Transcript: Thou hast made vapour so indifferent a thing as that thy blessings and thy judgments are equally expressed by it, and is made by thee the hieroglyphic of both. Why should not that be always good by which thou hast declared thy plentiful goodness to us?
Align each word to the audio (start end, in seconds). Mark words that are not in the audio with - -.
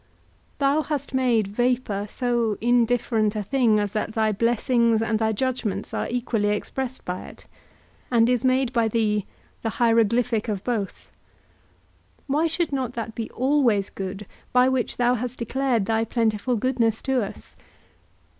Thou 0.57 0.81
hast 0.81 1.13
made 1.13 1.45
vapour 1.47 2.07
so 2.09 2.57
indifferent 2.59 3.35
a 3.35 3.43
thing 3.43 3.79
as 3.79 3.91
that 3.91 4.13
thy 4.13 4.31
blessings 4.31 4.99
and 4.99 5.19
thy 5.19 5.31
judgments 5.31 5.93
are 5.93 6.07
equally 6.09 6.49
expressed 6.49 7.05
by 7.05 7.27
it, 7.27 7.45
and 8.09 8.27
is 8.27 8.43
made 8.43 8.73
by 8.73 8.87
thee 8.87 9.27
the 9.61 9.69
hieroglyphic 9.77 10.47
of 10.47 10.63
both. 10.63 11.11
Why 12.25 12.47
should 12.47 12.73
not 12.73 12.93
that 12.93 13.13
be 13.13 13.29
always 13.29 13.91
good 13.91 14.25
by 14.51 14.67
which 14.67 14.97
thou 14.97 15.13
hast 15.13 15.37
declared 15.37 15.85
thy 15.85 16.03
plentiful 16.03 16.55
goodness 16.55 17.03
to 17.03 17.21
us? 17.23 17.55